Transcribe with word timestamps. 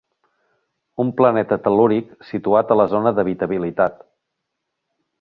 Un 1.03 1.11
planeta 1.19 1.59
tel·lúric 1.67 2.17
situat 2.31 2.75
a 2.77 2.81
la 2.83 2.91
zona 2.97 3.15
d'habitabilitat. 3.19 4.05